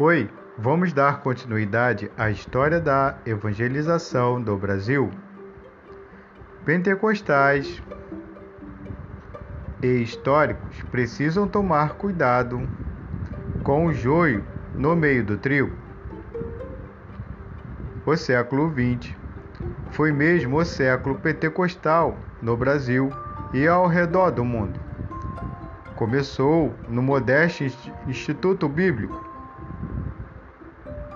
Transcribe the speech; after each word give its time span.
Oi, 0.00 0.30
vamos 0.56 0.92
dar 0.92 1.22
continuidade 1.22 2.08
à 2.16 2.30
história 2.30 2.78
da 2.80 3.18
evangelização 3.26 4.40
do 4.40 4.56
Brasil. 4.56 5.10
Pentecostais 6.64 7.82
e 9.82 9.88
históricos 9.88 10.84
precisam 10.92 11.48
tomar 11.48 11.94
cuidado 11.94 12.70
com 13.64 13.86
o 13.86 13.92
joio 13.92 14.44
no 14.72 14.94
meio 14.94 15.24
do 15.24 15.36
trigo. 15.36 15.74
O 18.06 18.16
século 18.16 18.72
XX 18.72 19.16
foi 19.90 20.12
mesmo 20.12 20.58
o 20.58 20.64
século 20.64 21.16
pentecostal 21.16 22.16
no 22.40 22.56
Brasil 22.56 23.10
e 23.52 23.66
ao 23.66 23.88
redor 23.88 24.30
do 24.30 24.44
mundo. 24.44 24.78
Começou 25.96 26.72
no 26.88 27.02
modesto 27.02 27.64
Instituto 28.06 28.68
Bíblico 28.68 29.26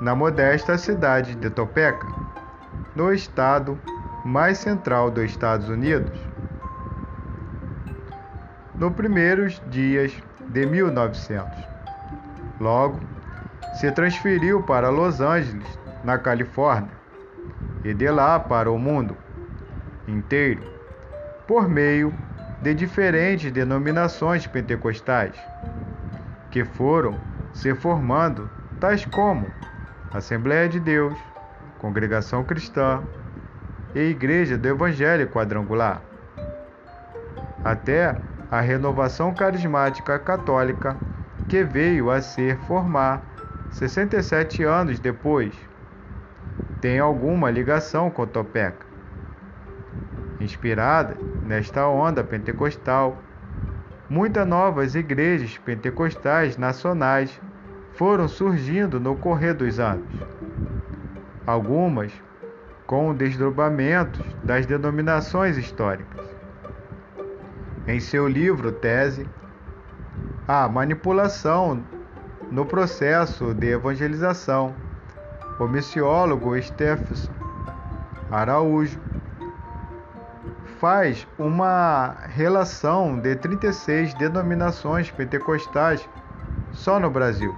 na 0.00 0.14
modesta 0.14 0.76
cidade 0.76 1.34
de 1.34 1.50
Topeka, 1.50 2.06
no 2.94 3.12
estado 3.12 3.78
mais 4.24 4.58
central 4.58 5.10
dos 5.10 5.24
Estados 5.24 5.68
Unidos. 5.68 6.18
Nos 8.74 8.92
primeiros 8.94 9.62
dias 9.70 10.12
de 10.48 10.66
1900. 10.66 11.46
Logo, 12.60 13.00
se 13.74 13.90
transferiu 13.92 14.62
para 14.62 14.88
Los 14.88 15.20
Angeles, 15.20 15.78
na 16.02 16.18
Califórnia, 16.18 16.90
e 17.84 17.92
de 17.92 18.10
lá 18.10 18.38
para 18.38 18.70
o 18.70 18.78
mundo 18.78 19.16
inteiro, 20.08 20.62
por 21.46 21.68
meio 21.68 22.14
de 22.62 22.74
diferentes 22.74 23.52
denominações 23.52 24.46
pentecostais, 24.46 25.36
que 26.50 26.64
foram 26.64 27.18
se 27.52 27.74
formando, 27.74 28.50
tais 28.80 29.04
como 29.04 29.46
Assembleia 30.14 30.68
de 30.68 30.78
Deus, 30.78 31.18
Congregação 31.80 32.44
Cristã 32.44 33.02
e 33.96 33.98
Igreja 33.98 34.56
do 34.56 34.68
Evangelho 34.68 35.26
Quadrangular. 35.26 36.00
Até 37.64 38.16
a 38.48 38.60
renovação 38.60 39.34
carismática 39.34 40.16
católica 40.20 40.96
que 41.48 41.64
veio 41.64 42.12
a 42.12 42.22
ser 42.22 42.56
formar 42.58 43.24
67 43.72 44.62
anos 44.62 45.00
depois, 45.00 45.52
tem 46.80 47.00
alguma 47.00 47.50
ligação 47.50 48.08
com 48.08 48.24
Topeka. 48.24 48.86
Inspirada 50.40 51.16
nesta 51.44 51.88
onda 51.88 52.22
pentecostal, 52.22 53.18
muitas 54.08 54.46
novas 54.46 54.94
igrejas 54.94 55.58
pentecostais 55.58 56.56
nacionais 56.56 57.40
foram 57.94 58.28
surgindo 58.28 58.98
no 58.98 59.16
correr 59.16 59.54
dos 59.54 59.78
anos. 59.78 60.08
Algumas 61.46 62.12
com 62.86 63.14
desdobramentos 63.14 64.20
das 64.42 64.66
denominações 64.66 65.56
históricas. 65.56 66.24
Em 67.86 68.00
seu 68.00 68.26
livro 68.28 68.72
Tese, 68.72 69.28
A 70.46 70.68
Manipulação 70.68 71.82
no 72.50 72.64
Processo 72.66 73.54
de 73.54 73.68
Evangelização, 73.68 74.74
o 75.58 75.66
missiólogo 75.66 76.60
Stephenson 76.60 77.32
Araújo 78.30 78.98
faz 80.80 81.26
uma 81.38 82.16
relação 82.28 83.18
de 83.18 83.36
36 83.36 84.14
denominações 84.14 85.10
pentecostais 85.10 86.08
só 86.72 86.98
no 86.98 87.10
Brasil. 87.10 87.54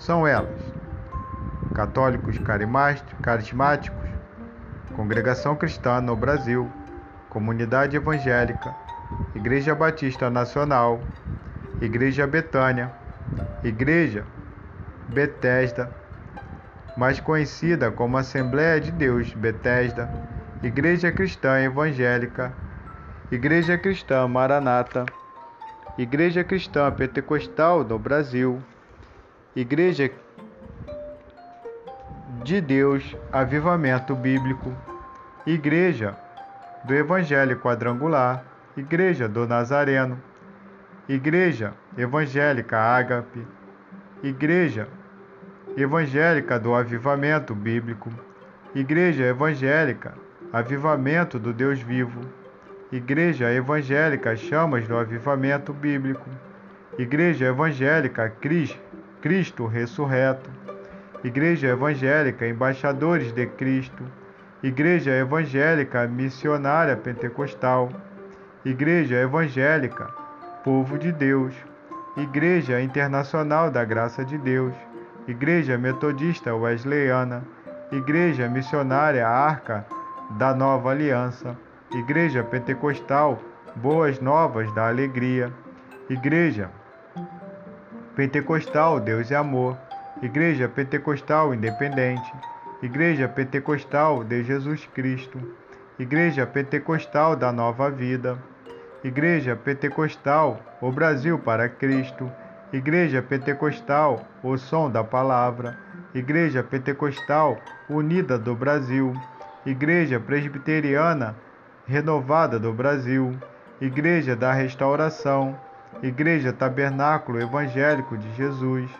São 0.00 0.26
elas: 0.26 0.58
Católicos 1.74 2.38
Carismáticos, 2.38 4.08
Congregação 4.96 5.54
Cristã 5.54 6.00
no 6.00 6.16
Brasil, 6.16 6.72
Comunidade 7.28 7.96
Evangélica, 7.96 8.74
Igreja 9.34 9.74
Batista 9.74 10.30
Nacional, 10.30 11.06
Igreja 11.82 12.26
Betânia, 12.26 12.90
Igreja 13.62 14.24
Betesda, 15.06 15.92
mais 16.96 17.20
conhecida 17.20 17.90
como 17.90 18.16
Assembleia 18.16 18.80
de 18.80 18.90
Deus 18.90 19.34
Betesda, 19.34 20.10
Igreja 20.62 21.12
Cristã 21.12 21.60
Evangélica, 21.60 22.54
Igreja 23.30 23.76
Cristã 23.76 24.26
Maranata, 24.26 25.12
Igreja 25.98 26.42
Cristã 26.42 26.90
Pentecostal 26.90 27.84
no 27.84 27.98
Brasil, 27.98 28.62
Igreja 29.56 30.08
de 32.44 32.60
Deus, 32.60 33.16
Avivamento 33.32 34.14
Bíblico, 34.14 34.72
Igreja 35.44 36.16
do 36.84 36.94
Evangelho 36.94 37.58
Quadrangular, 37.58 38.44
Igreja 38.76 39.28
do 39.28 39.48
Nazareno, 39.48 40.22
Igreja 41.08 41.74
Evangélica 41.98 42.78
Ágape, 42.78 43.44
Igreja 44.22 44.86
Evangélica 45.76 46.56
do 46.56 46.72
Avivamento 46.72 47.52
Bíblico, 47.52 48.08
Igreja 48.72 49.24
Evangélica 49.24 50.14
Avivamento 50.52 51.40
do 51.40 51.52
Deus 51.52 51.80
Vivo, 51.80 52.20
Igreja 52.92 53.52
Evangélica 53.52 54.36
Chamas 54.36 54.86
do 54.86 54.96
Avivamento 54.96 55.72
Bíblico, 55.72 56.30
Igreja 56.96 57.46
Evangélica 57.46 58.30
Cristo 58.30 58.89
Cristo 59.20 59.66
ressurreto, 59.66 60.48
Igreja 61.22 61.68
Evangélica 61.68 62.46
Embaixadores 62.46 63.32
de 63.32 63.46
Cristo, 63.46 64.02
Igreja 64.62 65.10
Evangélica 65.10 66.06
Missionária 66.06 66.96
Pentecostal, 66.96 67.90
Igreja 68.64 69.16
Evangélica 69.16 70.06
Povo 70.64 70.96
de 70.98 71.12
Deus, 71.12 71.54
Igreja 72.16 72.80
Internacional 72.80 73.70
da 73.70 73.84
Graça 73.84 74.24
de 74.24 74.38
Deus, 74.38 74.74
Igreja 75.28 75.76
Metodista 75.76 76.54
Wesleyana, 76.54 77.42
Igreja 77.92 78.48
Missionária 78.48 79.28
Arca 79.28 79.84
da 80.38 80.54
Nova 80.54 80.92
Aliança, 80.92 81.54
Igreja 81.92 82.42
Pentecostal 82.42 83.38
Boas 83.76 84.18
Novas 84.18 84.72
da 84.74 84.88
Alegria, 84.88 85.52
Igreja 86.08 86.70
Pentecostal 88.20 89.00
Deus 89.00 89.30
é 89.30 89.34
Amor, 89.34 89.78
Igreja 90.20 90.68
Pentecostal 90.68 91.54
Independente, 91.54 92.30
Igreja 92.82 93.26
Pentecostal 93.26 94.22
de 94.22 94.44
Jesus 94.44 94.84
Cristo, 94.92 95.40
Igreja 95.98 96.46
Pentecostal 96.46 97.34
da 97.34 97.50
Nova 97.50 97.90
Vida, 97.90 98.36
Igreja 99.02 99.56
Pentecostal 99.56 100.60
O 100.82 100.92
Brasil 100.92 101.38
para 101.38 101.66
Cristo, 101.66 102.30
Igreja 102.70 103.22
Pentecostal 103.22 104.22
O 104.42 104.58
Som 104.58 104.90
da 104.90 105.02
Palavra, 105.02 105.78
Igreja 106.14 106.62
Pentecostal 106.62 107.56
Unida 107.88 108.38
do 108.38 108.54
Brasil, 108.54 109.14
Igreja 109.64 110.20
Presbiteriana 110.20 111.34
Renovada 111.86 112.58
do 112.58 112.70
Brasil, 112.70 113.34
Igreja 113.80 114.36
da 114.36 114.52
Restauração, 114.52 115.58
Igreja 116.02 116.52
Tabernáculo 116.52 117.40
Evangélico 117.40 118.16
de 118.16 118.32
Jesus, 118.34 118.90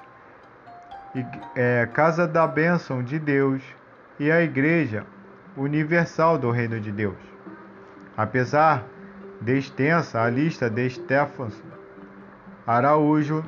é, 1.54 1.88
Casa 1.92 2.26
da 2.26 2.46
Bênção 2.46 3.02
de 3.02 3.18
Deus 3.18 3.62
e 4.18 4.30
a 4.30 4.42
Igreja 4.42 5.06
Universal 5.56 6.38
do 6.38 6.50
Reino 6.50 6.78
de 6.78 6.92
Deus. 6.92 7.16
Apesar 8.16 8.84
de 9.40 9.56
extensa 9.58 10.20
a 10.20 10.28
lista 10.28 10.68
de 10.68 10.90
Stephens 10.90 11.54
Araújo 12.66 13.42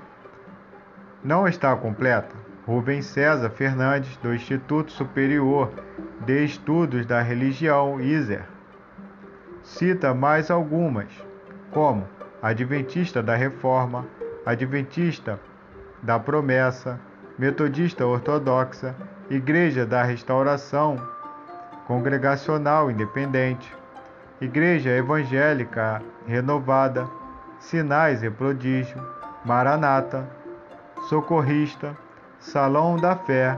não 1.22 1.46
está 1.46 1.76
completa. 1.76 2.34
Rubens 2.66 3.06
César 3.06 3.50
Fernandes, 3.50 4.16
do 4.18 4.34
Instituto 4.34 4.92
Superior 4.92 5.70
de 6.24 6.44
Estudos 6.44 7.04
da 7.04 7.20
Religião, 7.20 8.00
ISER, 8.00 8.44
cita 9.62 10.14
mais 10.14 10.50
algumas, 10.50 11.08
como 11.70 12.06
Adventista 12.42 13.22
da 13.22 13.36
Reforma, 13.36 14.04
Adventista 14.44 15.38
da 16.02 16.18
Promessa, 16.18 16.98
Metodista 17.38 18.04
Ortodoxa, 18.04 18.96
Igreja 19.30 19.86
da 19.86 20.02
Restauração, 20.02 20.96
Congregacional 21.86 22.90
Independente, 22.90 23.72
Igreja 24.40 24.90
Evangélica 24.90 26.02
Renovada, 26.26 27.08
Sinais 27.60 28.24
e 28.24 28.30
Prodígio, 28.30 29.00
Maranata, 29.44 30.28
Socorrista, 31.08 31.96
Salão 32.40 32.96
da 32.96 33.14
Fé, 33.14 33.56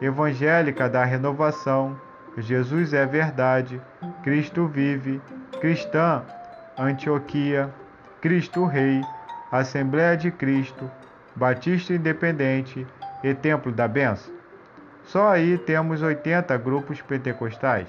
Evangélica 0.00 0.88
da 0.88 1.04
Renovação, 1.04 2.00
Jesus 2.38 2.92
é 2.94 3.04
Verdade, 3.04 3.82
Cristo 4.22 4.68
Vive, 4.68 5.20
Cristã 5.60 6.22
Antioquia, 6.78 7.68
Cristo 8.22 8.64
Rei, 8.64 9.02
Assembleia 9.50 10.16
de 10.16 10.30
Cristo, 10.30 10.88
Batista 11.34 11.92
Independente 11.92 12.86
e 13.20 13.34
Templo 13.34 13.72
da 13.72 13.88
Benção. 13.88 14.32
Só 15.02 15.28
aí 15.28 15.58
temos 15.58 16.02
80 16.02 16.56
grupos 16.58 17.02
pentecostais, 17.02 17.88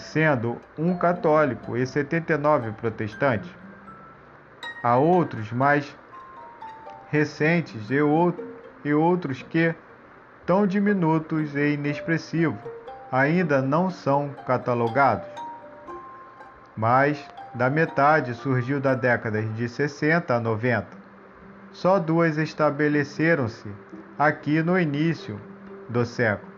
sendo 0.00 0.60
um 0.76 0.96
católico 0.98 1.76
e 1.76 1.86
79 1.86 2.72
protestantes. 2.72 3.48
Há 4.82 4.96
outros 4.96 5.52
mais 5.52 5.96
recentes 7.08 7.88
e 7.88 8.92
outros 8.92 9.42
que, 9.44 9.72
tão 10.44 10.66
diminutos 10.66 11.54
e 11.54 11.74
inexpressivos, 11.74 12.58
ainda 13.12 13.62
não 13.62 13.90
são 13.90 14.30
catalogados. 14.44 15.28
Mais 16.76 17.24
da 17.54 17.68
metade 17.68 18.34
surgiu 18.34 18.80
da 18.80 18.94
década 18.94 19.42
de 19.42 19.68
60 19.68 20.34
a 20.34 20.40
90. 20.40 20.86
Só 21.72 21.98
duas 21.98 22.36
estabeleceram-se 22.38 23.68
aqui 24.18 24.62
no 24.62 24.78
início 24.78 25.40
do 25.88 26.04
século, 26.04 26.52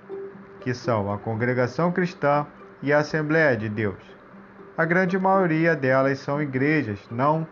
que 0.61 0.75
são 0.75 1.13
a 1.13 1.19
Congregação 1.19 1.93
Cristã 1.93 2.47
e 2.83 2.93
a 2.93 2.99
Assembleia 2.99 3.57
de 3.57 3.69
Deus. 3.69 4.03
A 4.77 4.85
grande 4.85 5.19
maioria 5.19 5.77
delas 5.77 6.19
são 6.19 6.43
igrejas 6.43 6.99
não 7.11 7.47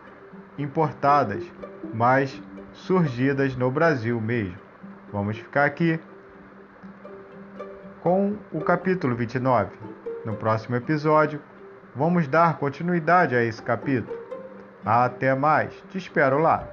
importadas, 0.57 1.43
mas 1.93 2.41
surgidas 2.73 3.55
no 3.55 3.71
Brasil 3.71 4.19
mesmo. 4.19 4.57
Vamos 5.11 5.37
ficar 5.37 5.65
aqui 5.65 5.99
com 8.01 8.35
o 8.51 8.59
capítulo 8.59 9.15
29. 9.15 9.71
No 10.25 10.35
próximo 10.35 10.75
episódio, 10.75 11.41
vamos 11.95 12.27
dar 12.27 12.57
continuidade 12.57 13.35
a 13.35 13.43
esse 13.43 13.61
capítulo. 13.61 14.17
Até 14.85 15.33
mais, 15.33 15.73
te 15.91 15.97
espero 15.97 16.39
lá. 16.39 16.67